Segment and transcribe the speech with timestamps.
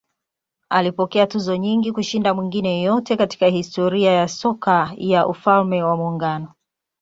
[0.69, 6.53] Alipokea tuzo nyingi kushinda mwingine yeyote katika historia ya soka ya Ufalme wa Muungano.